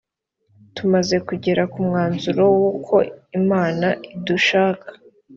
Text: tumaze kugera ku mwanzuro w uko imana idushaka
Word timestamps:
tumaze 0.75 1.15
kugera 1.27 1.63
ku 1.71 1.79
mwanzuro 1.87 2.43
w 2.59 2.61
uko 2.71 2.95
imana 3.39 3.87
idushaka 4.15 4.87